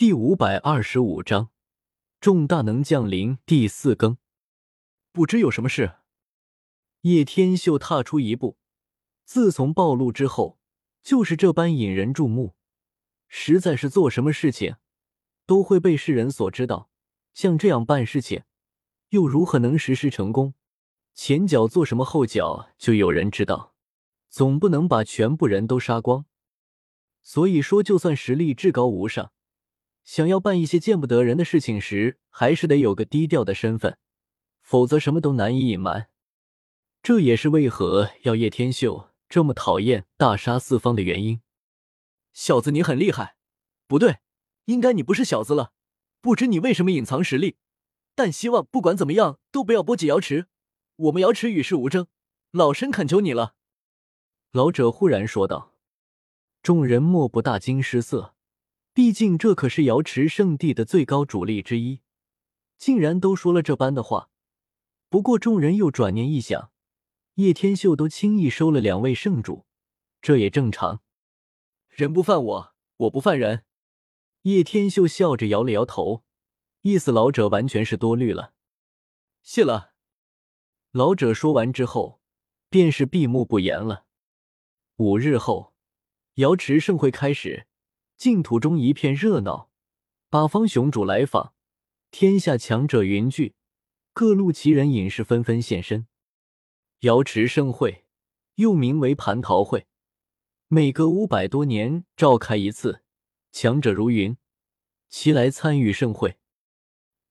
[0.00, 1.50] 第五百二十五章，
[2.22, 4.16] 重大能降临第四更。
[5.12, 5.96] 不知有什么事？
[7.02, 8.56] 叶天秀踏出一步，
[9.26, 10.58] 自从暴露之后，
[11.02, 12.54] 就是这般引人注目。
[13.28, 14.76] 实在是做什么事情，
[15.44, 16.88] 都会被世人所知道。
[17.34, 18.44] 像这样办事情，
[19.10, 20.54] 又如何能实施成功？
[21.12, 23.74] 前脚做什么，后脚就有人知道。
[24.30, 26.24] 总不能把全部人都杀光。
[27.20, 29.32] 所以说，就算实力至高无上。
[30.04, 33.98] 想要办一些见不得人的事情时，还是得有个低调的身份，
[34.62, 36.08] 否则什么都难以隐瞒。
[37.02, 41.40] 这也是为何要叶天秀这么讨厌大杀四方的原因。
[42.32, 43.36] 小子，你很厉害，
[43.86, 44.18] 不对，
[44.66, 45.72] 应该你不是小子了。
[46.20, 47.56] 不知你为什么隐藏实力，
[48.14, 50.48] 但希望不管怎么样都不要波及瑶池，
[50.96, 52.06] 我们瑶池与世无争，
[52.50, 53.54] 老身恳求你了。
[54.52, 55.74] 老者忽然说道，
[56.62, 58.34] 众人莫不大惊失色。
[58.92, 62.00] 毕竟这可是瑶池圣地的最高主力之一，
[62.76, 64.30] 竟然都说了这般的话。
[65.08, 66.72] 不过众人又转念一想，
[67.34, 69.64] 叶天秀都轻易收了两位圣主，
[70.20, 71.02] 这也正常。
[71.88, 73.64] 人不犯我，我不犯人。
[74.42, 76.24] 叶天秀笑着摇了摇头，
[76.82, 78.54] 意思老者完全是多虑了。
[79.42, 79.92] 谢了。
[80.90, 82.20] 老者说完之后，
[82.68, 84.06] 便是闭目不言了。
[84.96, 85.74] 五日后，
[86.34, 87.68] 瑶池盛会开始。
[88.20, 89.70] 净土中一片热闹，
[90.28, 91.54] 八方雄主来访，
[92.10, 93.54] 天下强者云聚，
[94.12, 96.06] 各路奇人隐士纷纷现身。
[96.98, 98.04] 瑶池盛会
[98.56, 99.86] 又名为蟠桃会，
[100.68, 103.02] 每隔五百多年召开一次，
[103.52, 104.36] 强者如云，
[105.08, 106.36] 齐来参与盛会。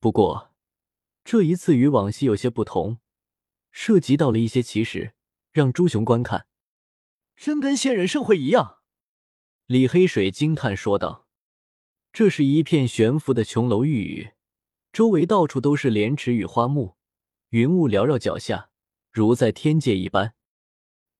[0.00, 0.54] 不过
[1.22, 2.98] 这一次与往昔有些不同，
[3.70, 5.12] 涉及到了一些奇事，
[5.52, 6.46] 让朱雄观看，
[7.36, 8.77] 真跟仙人盛会一样。
[9.68, 11.26] 李黑水惊叹说道
[12.10, 14.30] ：“这是一片悬浮的琼楼玉宇，
[14.94, 16.96] 周围到处都是莲池与花木，
[17.50, 18.70] 云雾缭绕脚下，
[19.10, 20.32] 如在天界一般。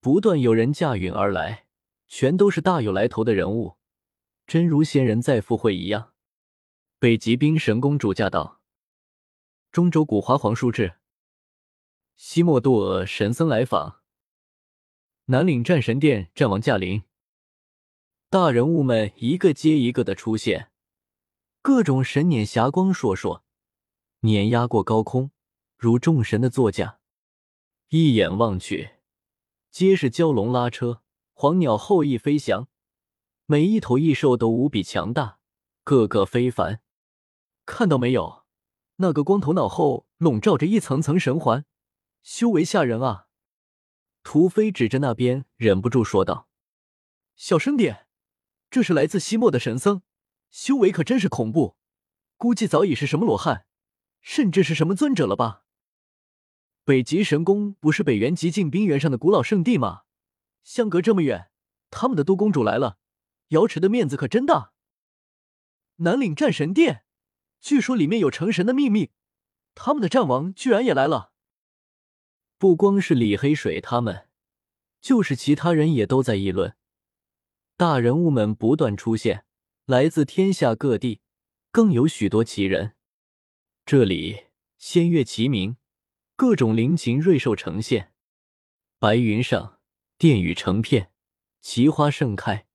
[0.01, 1.67] 不断有人驾云而来，
[2.07, 3.77] 全都是大有来头的人物，
[4.47, 6.15] 真如仙人在赴会一样。”
[6.99, 8.63] 北极冰神公主驾到，
[9.71, 10.95] 中州古华皇叔至，
[12.17, 14.01] 西莫杜尔神僧来访，
[15.27, 17.03] 南岭战神殿战王驾临。
[18.31, 20.71] 大人物们一个接一个的出现，
[21.63, 23.41] 各种神辇霞光烁烁，
[24.21, 25.31] 碾压过高空，
[25.79, 27.01] 如众神的座驾。
[27.89, 28.97] 一眼望去，
[29.71, 31.01] 皆是蛟龙拉车，
[31.33, 32.69] 黄鸟后翼飞翔，
[33.47, 35.39] 每一头异兽都无比强大，
[35.83, 36.83] 个个非凡。
[37.65, 38.45] 看到没有？
[38.97, 41.65] 那个光头脑后笼罩着一层层神环，
[42.23, 43.29] 修为吓人啊！
[44.23, 46.51] 屠飞指着那边，忍不住说道
[47.35, 48.05] ：“小声点。”
[48.71, 50.03] 这是来自西漠的神僧，
[50.51, 51.77] 修为可真是恐怖，
[52.37, 53.67] 估计早已是什么罗汉，
[54.21, 55.65] 甚至是什么尊者了吧？
[56.85, 60.05] 北极神宫不是北原极境冰原上的古老圣地吗？
[60.63, 61.51] 相隔这么远，
[61.91, 62.99] 他们的都公主来了，
[63.49, 64.73] 瑶池的面子可真大。
[65.97, 67.05] 南岭战神殿，
[67.61, 69.11] 据说里面有成神的秘密，
[69.75, 71.33] 他们的战王居然也来了。
[72.57, 74.29] 不光是李黑水他们，
[75.01, 76.77] 就是其他人也都在议论。
[77.79, 79.45] 大人物们不断出现，
[79.85, 81.21] 来自天下各地，
[81.71, 82.97] 更有许多奇人。
[83.87, 84.47] 这里
[84.79, 85.77] 仙乐齐鸣，
[86.35, 88.13] 各种灵禽瑞兽呈现。
[88.99, 89.79] 白云上，
[90.19, 91.13] 殿宇成片，
[91.61, 92.67] 奇花盛开，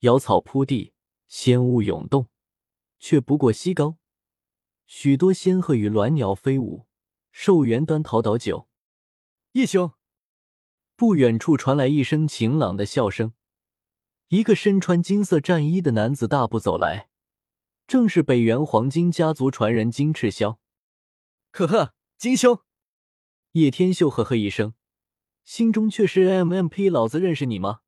[0.00, 0.92] 瑶草铺地，
[1.26, 2.28] 仙雾涌动，
[2.98, 3.96] 却不过西高。
[4.84, 6.84] 许多仙鹤与鸾鸟飞舞，
[7.32, 8.68] 寿元端陶倒酒。
[9.52, 9.92] 叶兄，
[10.96, 13.32] 不远处传来一声晴朗的笑声。
[14.30, 17.08] 一个身穿金色战衣的男子大步走来，
[17.88, 20.58] 正是北元黄金家族传人金赤霄。
[21.50, 22.60] 呵呵，金兄！
[23.52, 24.74] 叶天秀呵呵一声，
[25.42, 27.80] 心中却是 M M P，老子认识你吗？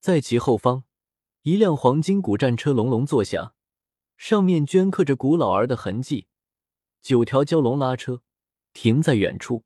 [0.00, 0.84] 在其后方，
[1.44, 3.54] 一辆黄金古战车隆隆作响，
[4.18, 6.26] 上面镌刻着古老儿的痕迹。
[7.00, 8.20] 九条蛟龙拉车
[8.74, 9.64] 停在远处，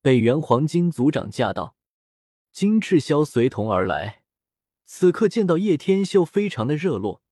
[0.00, 1.76] 北元黄金族长驾到，
[2.50, 4.22] 金赤霄随同而来。
[4.86, 7.22] 此刻见到叶天秀，非常的热络。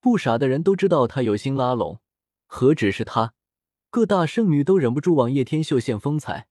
[0.00, 2.00] 不傻的人都知道他有心拉拢，
[2.46, 3.34] 何止是他，
[3.90, 6.48] 各大圣女都忍不住往叶天秀献风采。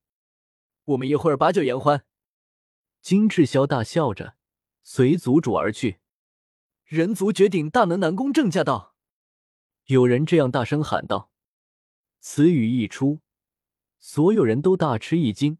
[0.85, 2.05] 我们一会儿把酒言欢。
[3.01, 4.35] 金志霄大笑着，
[4.83, 5.99] 随族主而去。
[6.85, 8.95] 人族绝顶大能南宫正驾到！
[9.85, 11.31] 有人这样大声喊道。
[12.19, 13.19] 此语一出，
[13.99, 15.57] 所有人都大吃一惊。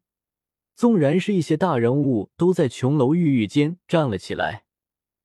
[0.75, 4.66] 纵然是一些大人物，都在琼楼玉宇间站了起来。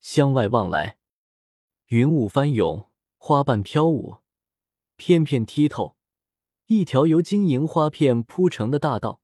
[0.02, 0.99] 向外望来，
[1.87, 4.16] 云雾翻涌，花瓣飘舞，
[4.96, 5.96] 片片剔透，
[6.66, 9.20] 一条由晶莹花片铺成的大道，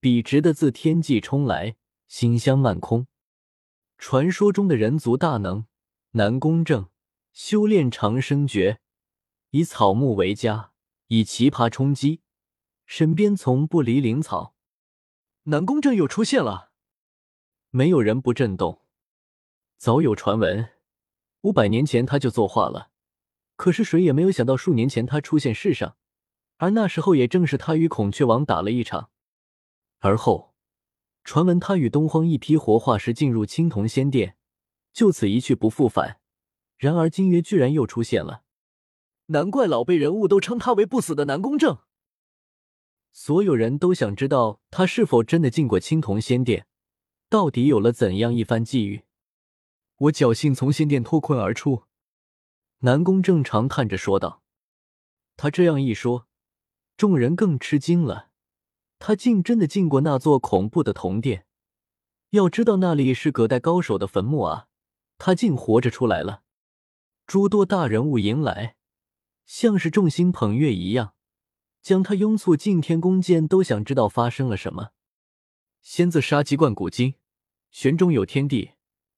[0.00, 3.06] 笔直的自天际冲来，馨香漫空。
[3.96, 5.66] 传说中的人族大能
[6.10, 6.90] 南宫正，
[7.32, 8.80] 修炼长生诀，
[9.50, 10.72] 以草木为家，
[11.06, 12.20] 以奇葩充饥，
[12.84, 14.54] 身边从不离灵草。
[15.44, 16.72] 南宫正又出现了，
[17.70, 18.83] 没有人不震动。
[19.84, 20.70] 早有传闻，
[21.42, 22.88] 五百年前他就作画了，
[23.54, 25.98] 可是谁也没有想到，数年前他出现世上，
[26.56, 29.10] 而那时候也正是他与孔雀王打了一场，
[29.98, 30.54] 而后
[31.22, 34.38] 传闻他与东荒一批活化石进入青铜仙殿，
[34.94, 36.18] 就此一去不复返。
[36.78, 38.44] 然而今约居然又出现了，
[39.26, 41.76] 难怪老辈人物都称他为不死的南宫正。
[43.12, 46.66] 所有人都想知道他是否真的进过青铜仙殿，
[47.28, 49.02] 到底有了怎样一番际遇。
[49.96, 51.84] 我侥幸从仙殿脱困而出，
[52.80, 54.42] 南宫正长叹着说道。
[55.36, 56.26] 他这样一说，
[56.96, 58.30] 众人更吃惊了。
[58.98, 61.46] 他竟真的进过那座恐怖的铜殿，
[62.30, 64.68] 要知道那里是葛代高手的坟墓啊！
[65.18, 66.42] 他竟活着出来了。
[67.26, 68.76] 诸多大人物迎来，
[69.46, 71.14] 像是众星捧月一样，
[71.82, 74.90] 将他拥簇进天宫间，都想知道发生了什么。
[75.82, 77.14] 仙字杀鸡冠古今，
[77.70, 78.73] 玄中有天地。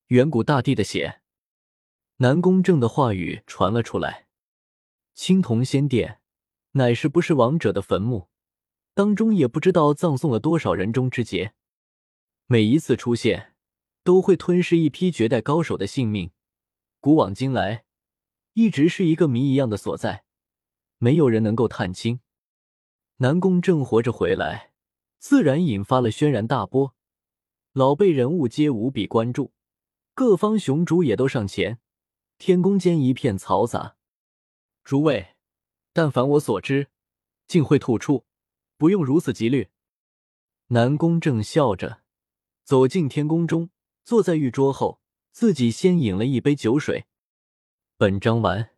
[0.08, 1.20] 远古大帝的血，
[2.18, 4.28] 南宫正的话语传了出来。
[5.14, 6.20] 青铜仙殿
[6.72, 8.28] 乃是不是王者的坟墓，
[8.94, 11.54] 当中也不知道葬送了多少人中之杰。
[12.46, 13.56] 每一次出现，
[14.04, 16.30] 都会吞噬一批绝代高手的性命。
[17.00, 17.84] 古往今来，
[18.52, 20.22] 一直是一个谜一样的所在，
[20.98, 22.20] 没有人能够探清。
[23.16, 24.70] 南宫正活着回来，
[25.18, 26.94] 自然引发了轩然大波，
[27.72, 29.52] 老辈人物皆无比关注。
[30.16, 31.78] 各方雄主也都上前，
[32.38, 33.98] 天宫间一片嘈杂。
[34.82, 35.36] 诸位，
[35.92, 36.88] 但凡我所知，
[37.46, 38.24] 竟会吐出，
[38.78, 39.68] 不用如此急虑。
[40.68, 42.00] 南宫正笑着
[42.64, 43.68] 走进天宫中，
[44.04, 45.02] 坐在玉桌后，
[45.32, 47.04] 自己先饮了一杯酒水。
[47.98, 48.75] 本章完。